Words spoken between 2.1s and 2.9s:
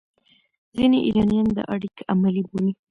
عملي بولي.